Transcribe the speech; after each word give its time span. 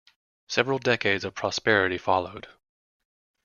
Several 0.47 0.79
decades 0.79 1.23
of 1.23 1.35
prosperity 1.35 1.99
followed. 1.99 2.47